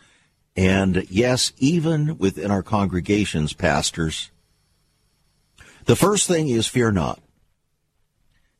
[0.56, 4.32] and yes, even within our congregations, pastors.
[5.86, 7.22] The first thing is fear not.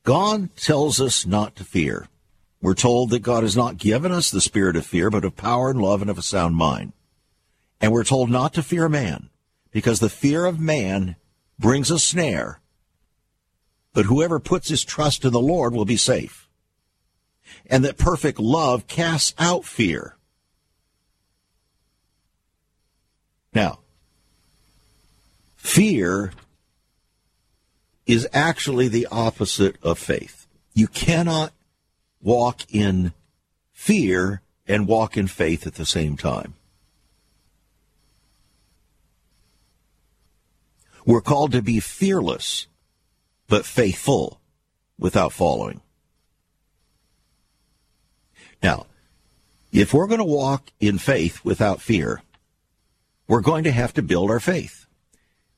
[0.04, 2.08] God tells us not to fear.
[2.62, 5.70] We're told that God has not given us the spirit of fear, but of power
[5.70, 6.92] and love and of a sound mind.
[7.80, 9.30] And we're told not to fear man,
[9.70, 11.16] because the fear of man
[11.58, 12.60] brings a snare.
[13.92, 16.45] But whoever puts his trust in the Lord will be safe.
[17.68, 20.16] And that perfect love casts out fear.
[23.52, 23.80] Now,
[25.56, 26.32] fear
[28.06, 30.46] is actually the opposite of faith.
[30.74, 31.52] You cannot
[32.22, 33.12] walk in
[33.72, 36.54] fear and walk in faith at the same time.
[41.04, 42.66] We're called to be fearless,
[43.48, 44.40] but faithful
[44.98, 45.80] without following.
[48.62, 48.86] Now,
[49.72, 52.22] if we're going to walk in faith without fear,
[53.28, 54.86] we're going to have to build our faith.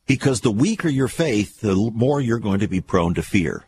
[0.06, 3.64] Because the weaker your faith, the more you're going to be prone to fear.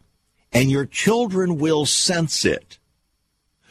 [0.53, 2.79] And your children will sense it.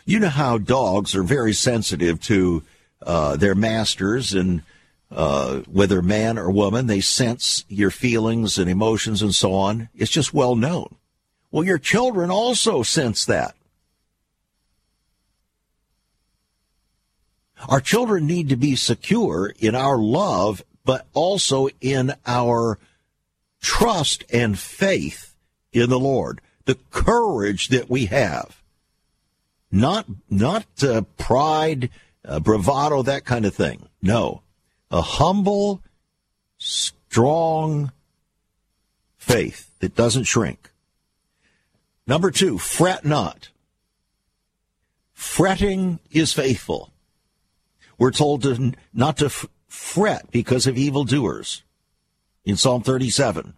[0.06, 2.64] You know how dogs are very sensitive to
[3.02, 4.62] uh, their masters and
[5.12, 9.90] uh, whether man or woman, they sense your feelings and emotions and so on.
[9.96, 10.96] It's just well known.
[11.52, 13.56] Well, your children also sense that.
[17.68, 22.80] Our children need to be secure in our love, but also in our
[23.62, 25.36] trust and faith
[25.74, 26.42] in the Lord.
[26.66, 28.62] The courage that we have.
[29.72, 31.90] Not, not uh, pride,
[32.26, 33.88] uh, bravado, that kind of thing.
[34.02, 34.42] No.
[34.92, 35.82] a humble,
[36.58, 37.92] strong
[39.18, 40.72] faith that doesn't shrink.
[42.08, 43.50] Number two, fret not.
[45.14, 46.92] Fretting is faithful.
[48.00, 51.64] We're told to not to f- fret because of evildoers
[52.46, 53.54] in Psalm 37.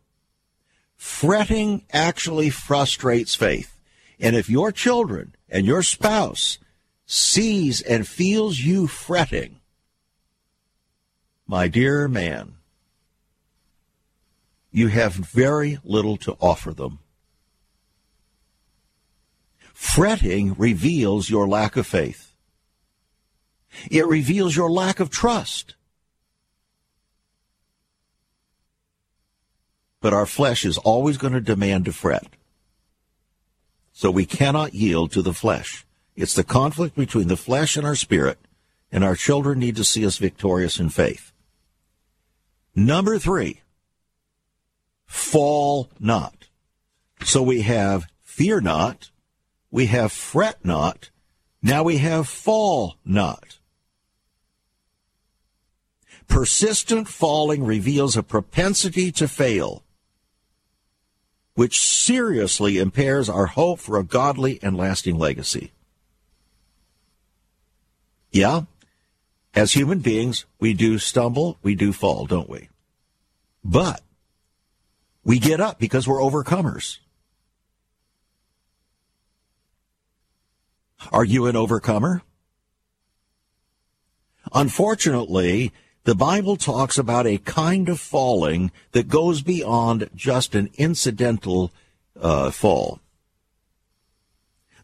[0.97, 3.79] Fretting actually frustrates faith.
[4.19, 6.57] And if your children and your spouse
[7.05, 9.59] sees and feels you fretting,
[11.45, 12.55] my dear man,
[14.71, 16.99] you have very little to offer them.
[19.73, 22.30] Fretting reveals your lack of faith.
[23.89, 25.75] It reveals your lack of trust.
[30.01, 32.27] But our flesh is always going to demand to fret.
[33.93, 35.85] So we cannot yield to the flesh.
[36.15, 38.39] It's the conflict between the flesh and our spirit,
[38.91, 41.31] and our children need to see us victorious in faith.
[42.75, 43.61] Number three,
[45.05, 46.47] fall not.
[47.23, 49.11] So we have fear not,
[49.69, 51.09] we have fret not,
[51.61, 53.59] now we have fall not.
[56.31, 59.83] Persistent falling reveals a propensity to fail,
[61.55, 65.73] which seriously impairs our hope for a godly and lasting legacy.
[68.31, 68.61] Yeah,
[69.53, 72.69] as human beings, we do stumble, we do fall, don't we?
[73.61, 74.01] But
[75.25, 76.99] we get up because we're overcomers.
[81.11, 82.21] Are you an overcomer?
[84.53, 85.73] Unfortunately,
[86.03, 91.71] the Bible talks about a kind of falling that goes beyond just an incidental
[92.19, 92.99] uh, fall.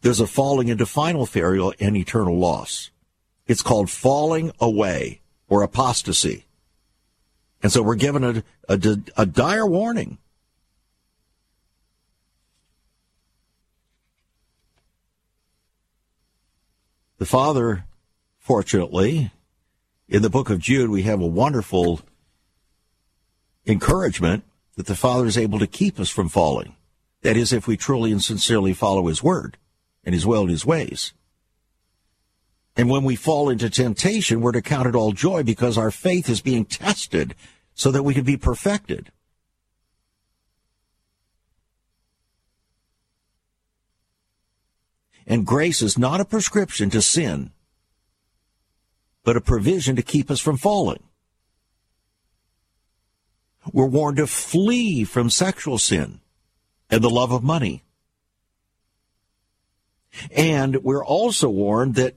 [0.02, 2.90] There's a falling into final failure and eternal loss.
[3.48, 6.44] It's called falling away or apostasy.
[7.62, 10.18] And so we're given a, a, a dire warning.
[17.18, 17.84] The Father,
[18.38, 19.32] fortunately,
[20.08, 22.00] in the book of Jude, we have a wonderful
[23.66, 24.44] encouragement
[24.76, 26.74] that the Father is able to keep us from falling.
[27.22, 29.58] That is, if we truly and sincerely follow His word
[30.04, 31.12] and His will and His ways.
[32.76, 36.28] And when we fall into temptation, we're to count it all joy because our faith
[36.28, 37.34] is being tested
[37.74, 39.10] so that we can be perfected.
[45.26, 47.50] And grace is not a prescription to sin,
[49.28, 51.02] but a provision to keep us from falling.
[53.74, 56.20] We're warned to flee from sexual sin
[56.88, 57.84] and the love of money.
[60.34, 62.16] And we're also warned that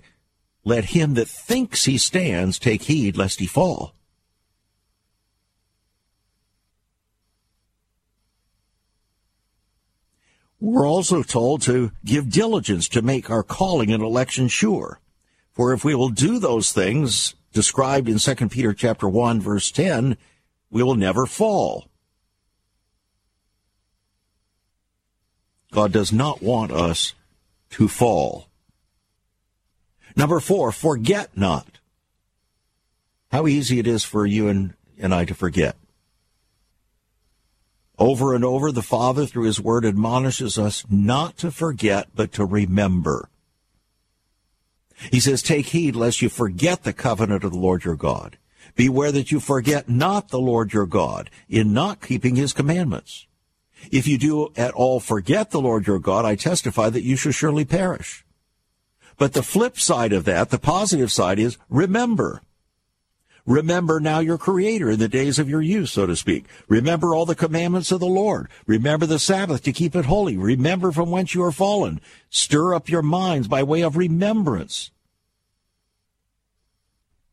[0.63, 3.93] let him that thinks he stands take heed lest he fall.
[10.61, 15.01] We're also told to give diligence to make our calling and election sure.
[15.53, 20.17] For if we will do those things described in 2 Peter chapter 1 verse 10,
[20.69, 21.87] we will never fall.
[25.71, 27.13] God does not want us
[27.71, 28.47] to fall.
[30.15, 31.79] Number four, forget not.
[33.31, 35.77] How easy it is for you and, and I to forget.
[37.97, 42.43] Over and over, the Father, through His Word, admonishes us not to forget, but to
[42.43, 43.29] remember.
[45.09, 48.37] He says, Take heed lest you forget the covenant of the Lord your God.
[48.75, 53.25] Beware that you forget not the Lord your God in not keeping His commandments.
[53.91, 57.31] If you do at all forget the Lord your God, I testify that you shall
[57.31, 58.23] surely perish.
[59.17, 62.41] But the flip side of that, the positive side is remember.
[63.51, 66.45] Remember now your Creator in the days of your youth, so to speak.
[66.69, 68.47] Remember all the commandments of the Lord.
[68.65, 70.37] Remember the Sabbath to keep it holy.
[70.37, 71.99] Remember from whence you are fallen.
[72.29, 74.91] Stir up your minds by way of remembrance.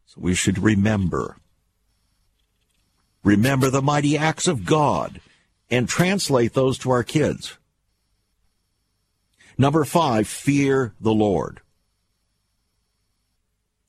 [0.06, 1.36] So we should remember.
[3.22, 5.20] Remember the mighty acts of God
[5.70, 7.56] and translate those to our kids.
[9.56, 11.60] Number five, fear the Lord.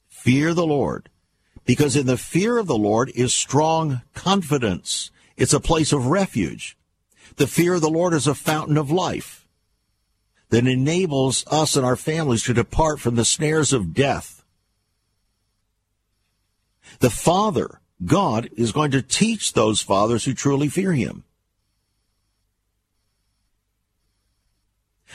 [0.10, 1.10] Fear the Lord.
[1.70, 5.12] Because in the fear of the Lord is strong confidence.
[5.38, 6.76] It's a place of refuge.
[7.36, 9.48] The fear of the Lord is a fountain of life
[10.50, 14.44] that enables us and our families to depart from the snares of death.
[17.02, 21.24] The Father, God, is going to teach those fathers who truly fear Him.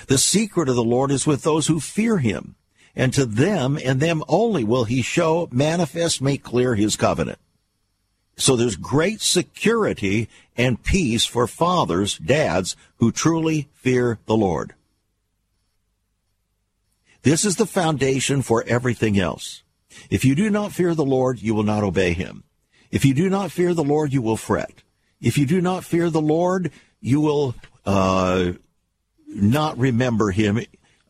[0.06, 2.54] The secret of the Lord is with those who fear Him
[2.96, 7.38] and to them and them only will he show, manifest, make clear his covenant.
[8.36, 14.74] So there's great security and peace for fathers, dads, who truly fear the Lord.
[17.22, 19.62] This is the foundation for everything else.
[20.10, 22.44] If you do not fear the Lord, you will not obey him.
[22.90, 24.82] If you do not fear the Lord, you will fret.
[25.20, 26.70] If you do not fear the Lord,
[27.00, 27.54] you will
[27.86, 28.52] uh,
[29.26, 30.60] not remember him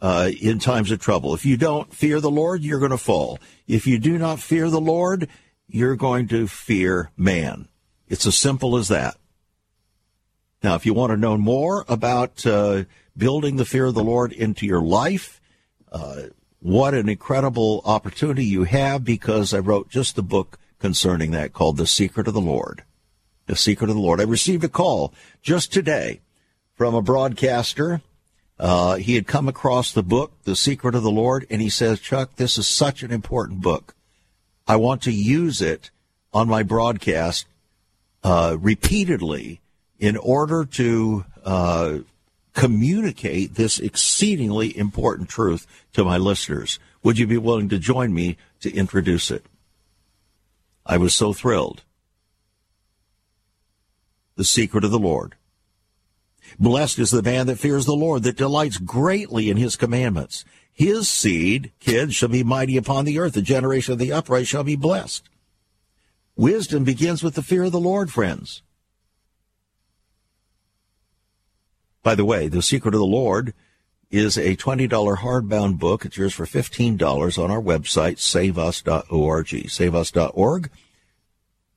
[0.05, 1.33] uh, in times of trouble.
[1.33, 3.39] If you don't fear the Lord, you're going to fall.
[3.67, 5.31] If you do not fear the Lord,
[5.67, 7.69] you're going to fear man.
[8.07, 9.17] It's as simple as that.
[10.63, 12.85] Now, if you want to know more about uh,
[13.17, 15.41] building the fear of the Lord into your life,
[15.91, 16.25] uh,
[16.61, 21.79] what an incredible opportunity you have because I wrote just the book concerning that called
[21.79, 22.85] The Secret of the Lord.
[23.47, 24.21] The Secret of the Lord.
[24.21, 26.21] I received a call just today
[26.75, 28.03] from a broadcaster.
[28.59, 31.99] Uh, he had come across the book, The Secret of the Lord, and he says,
[31.99, 33.95] Chuck, this is such an important book.
[34.67, 35.91] I want to use it
[36.33, 37.47] on my broadcast
[38.23, 39.61] uh, repeatedly
[39.99, 41.99] in order to uh,
[42.55, 46.79] communicate this exceedingly important truth to my listeners.
[47.03, 49.45] Would you be willing to join me to introduce it?
[50.87, 51.83] I was so thrilled.
[54.37, 55.35] The secret of the Lord.
[56.59, 60.45] Blessed is the man that fears the Lord, that delights greatly in his commandments.
[60.73, 63.35] His seed, kids, shall be mighty upon the earth.
[63.35, 65.29] The generation of the upright shall be blessed.
[66.37, 68.63] Wisdom begins with the fear of the Lord, friends.
[72.03, 73.55] By the way, The Secret of the Lord
[74.11, 76.05] is a $20 hardbound book.
[76.05, 79.47] It's yours for $15 on our website, saveus.org.
[79.47, 80.71] Saveus.org.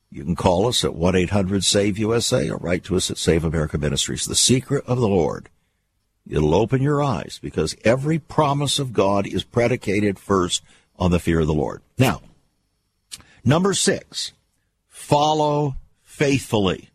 [0.10, 4.26] You can call us at 1-800-SAVE-USA or write to us at Save America Ministries.
[4.26, 5.50] The Secret of the Lord.
[6.30, 10.64] It'll open your eyes because every promise of God is predicated first
[10.98, 11.82] on the fear of the Lord.
[11.98, 12.22] Now,
[13.44, 14.34] number six,
[14.88, 16.90] follow faithfully.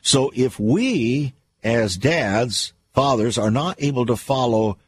[0.00, 4.78] So if we as dads, fathers are not able to follow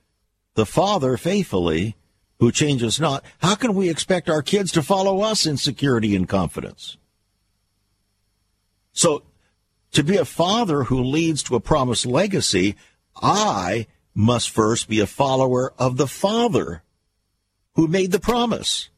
[0.55, 1.97] the father faithfully
[2.41, 6.28] who changes not, how can we expect our kids to follow us in security and
[6.28, 6.97] confidence?
[8.93, 9.22] So
[9.93, 12.76] to be a father who leads to a promised legacy,
[13.20, 16.82] I must first be a follower of the Father
[17.74, 18.89] who made the promise.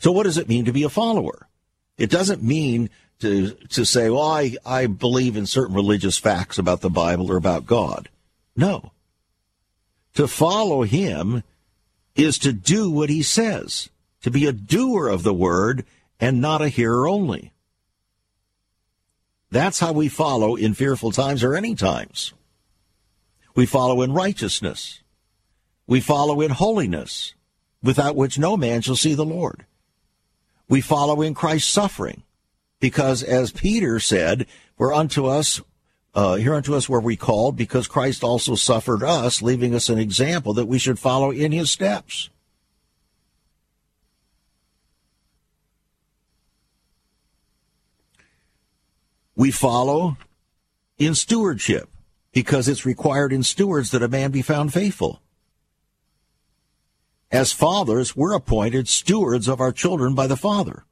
[0.00, 1.48] So what does it mean to be a follower?
[1.96, 2.90] It doesn't mean
[3.20, 7.36] to, to say, well, I, I believe in certain religious facts about the Bible or
[7.36, 8.08] about God.
[8.54, 8.92] No.
[10.14, 11.42] To follow him
[12.14, 13.88] is to do what he says,
[14.22, 15.84] to be a doer of the word
[16.18, 17.52] and not a hearer only.
[19.50, 22.34] That's how we follow in fearful times or any times.
[23.54, 25.00] We follow in righteousness.
[25.86, 27.34] We follow in holiness,
[27.82, 29.64] without which no man shall see the Lord.
[30.68, 32.24] We follow in Christ's suffering,
[32.78, 34.46] because as Peter said,
[34.76, 35.62] "For unto us,
[36.18, 40.00] uh, here unto us were we called, because Christ also suffered us, leaving us an
[40.00, 42.28] example that we should follow in his steps.
[49.36, 50.16] We follow
[50.98, 51.88] in stewardship
[52.32, 55.22] because it's required in stewards that a man be found faithful.
[57.30, 60.84] As fathers, we're appointed stewards of our children by the Father.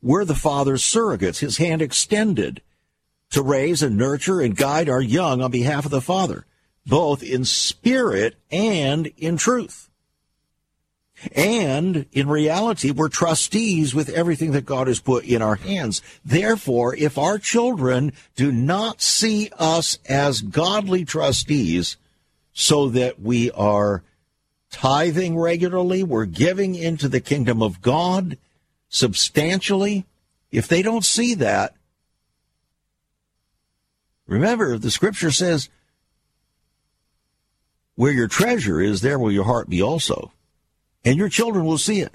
[0.00, 2.62] We're the Father's surrogates, his hand extended
[3.30, 6.46] to raise and nurture and guide our young on behalf of the Father,
[6.86, 9.88] both in spirit and in truth.
[11.32, 16.00] And in reality, we're trustees with everything that God has put in our hands.
[16.24, 21.96] Therefore, if our children do not see us as godly trustees
[22.52, 24.04] so that we are
[24.70, 28.38] tithing regularly, we're giving into the kingdom of God
[28.88, 30.06] substantially,
[30.52, 31.74] if they don't see that,
[34.28, 35.68] remember the scripture says,
[37.96, 40.30] where your treasure is, there will your heart be also
[41.04, 42.14] and your children will see it.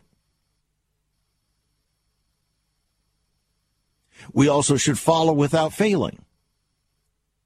[4.32, 6.24] We also should follow without failing.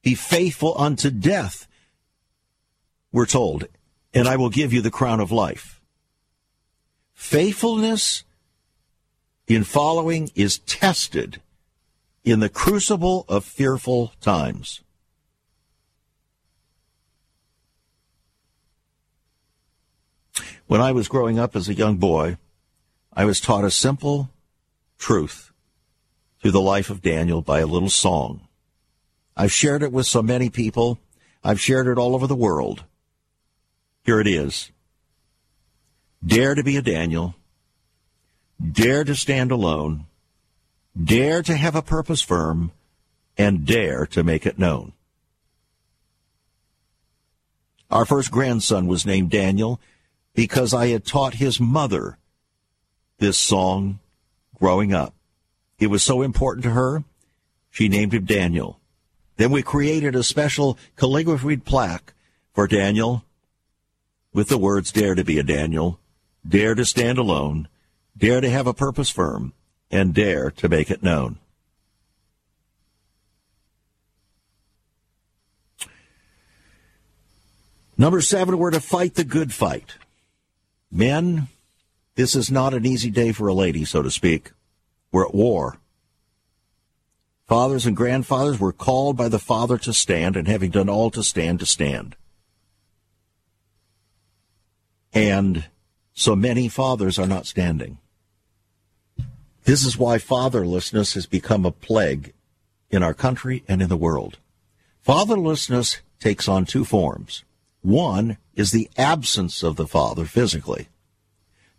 [0.03, 1.67] Be faithful unto death,
[3.11, 3.67] we're told,
[4.13, 5.81] and I will give you the crown of life.
[7.13, 8.23] Faithfulness
[9.47, 11.41] in following is tested
[12.31, 14.81] in the crucible of fearful times.
[20.67, 22.37] When I was growing up as a young boy,
[23.13, 24.29] I was taught a simple
[24.97, 25.53] truth
[26.41, 28.41] through the life of Daniel by a little song.
[29.37, 30.99] I've shared it with so many people.
[31.45, 32.83] I've shared it all over the world.
[34.03, 34.69] Here it is.
[36.25, 37.35] Dare to be a Daniel.
[38.59, 40.07] Dare to stand alone.
[41.01, 42.71] Dare to have a purpose firm.
[43.37, 44.93] And dare to make it known.
[47.91, 49.79] Our first grandson was named Daniel
[50.33, 52.17] because I had taught his mother
[53.19, 53.99] this song
[54.59, 55.13] growing up.
[55.79, 57.03] It was so important to her,
[57.69, 58.79] she named him Daniel.
[59.35, 62.13] Then we created a special calligraphied plaque
[62.53, 63.23] for Daniel
[64.33, 65.99] with the words, Dare to be a Daniel,
[66.47, 67.67] dare to stand alone,
[68.17, 69.53] dare to have a purpose firm,
[69.89, 71.37] and dare to make it known.
[77.97, 79.95] Number seven, we're to fight the good fight.
[80.91, 81.47] Men,
[82.15, 84.51] this is not an easy day for a lady, so to speak.
[85.11, 85.77] We're at war.
[87.47, 91.23] Fathers and grandfathers were called by the Father to stand, and having done all to
[91.23, 92.15] stand, to stand.
[95.13, 95.65] And
[96.13, 97.97] so many fathers are not standing.
[99.67, 102.31] This is why fatherlessness has become a plague
[102.89, 104.37] in our country and in the world.
[105.05, 107.43] Fatherlessness takes on two forms.
[107.81, 110.87] One is the absence of the father physically.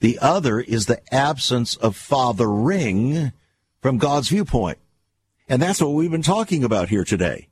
[0.01, 3.33] The other is the absence of fathering
[3.81, 4.77] from God's viewpoint.
[5.49, 7.49] And that's what we've been talking about here today.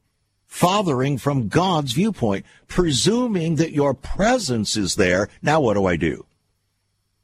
[0.46, 5.30] Fathering from God's viewpoint, presuming that your presence is there.
[5.40, 6.26] Now what do I do?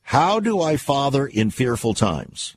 [0.01, 2.57] How do I father in fearful times?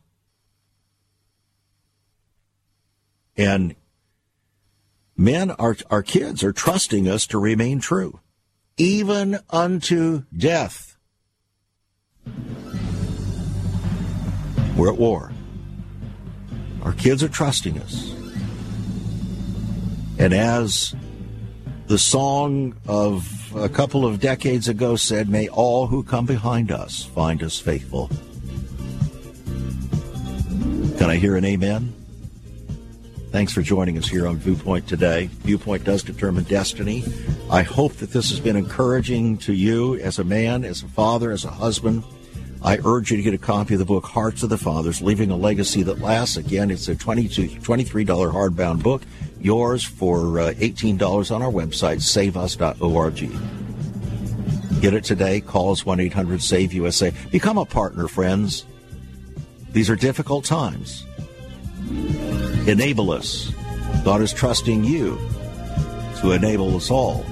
[3.37, 3.75] And
[5.17, 8.19] men, our, our kids are trusting us to remain true,
[8.77, 10.97] even unto death.
[14.75, 15.31] We're at war.
[16.83, 18.13] Our kids are trusting us.
[20.17, 20.95] And as
[21.87, 27.03] the song of a couple of decades ago said, May all who come behind us
[27.03, 28.09] find us faithful.
[30.97, 31.93] Can I hear an amen?
[33.35, 35.25] Thanks for joining us here on Viewpoint today.
[35.41, 37.03] Viewpoint does determine destiny.
[37.51, 41.31] I hope that this has been encouraging to you as a man, as a father,
[41.31, 42.05] as a husband.
[42.63, 45.31] I urge you to get a copy of the book Hearts of the Fathers, Leaving
[45.31, 46.37] a Legacy That Lasts.
[46.37, 49.01] Again, it's a $22, $23 hardbound book.
[49.41, 53.19] Yours for uh, $18 on our website, saveus.org.
[54.81, 55.41] Get it today.
[55.41, 57.11] Call us 1 800 SAVE USA.
[57.31, 58.65] Become a partner, friends.
[59.73, 61.05] These are difficult times.
[62.67, 63.51] Enable us.
[64.03, 65.19] God is trusting you
[66.21, 67.23] to enable us all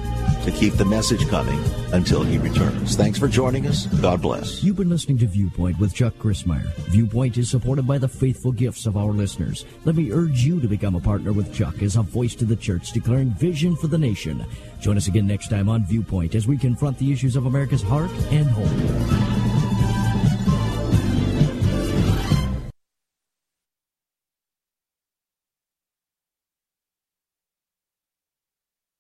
[0.44, 1.60] to keep the message coming
[1.92, 2.96] until he returns.
[2.96, 3.88] Thanks for joining us.
[3.88, 4.64] God bless.
[4.64, 6.72] You've been listening to Viewpoint with Chuck Crismier.
[6.90, 9.66] Viewpoint is supported by the faithful gifts of our listeners.
[9.86, 12.56] Let me urge you to become a partner with Chuck as a voice to the
[12.56, 14.46] church declaring vision for the nation.
[14.82, 18.12] Join us again next time on Viewpoint as we confront the issues of America's heart
[18.30, 19.53] and home.